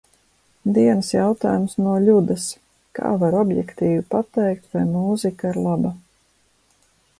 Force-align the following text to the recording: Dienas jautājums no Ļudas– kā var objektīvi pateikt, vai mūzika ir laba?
Dienas 0.77 1.09
jautājums 1.15 1.75
no 1.87 1.93
Ļudas– 2.05 2.47
kā 2.99 3.13
var 3.25 3.39
objektīvi 3.43 4.01
pateikt, 4.15 4.67
vai 4.79 4.85
mūzika 4.97 5.55
ir 5.55 5.63
laba? 5.69 5.97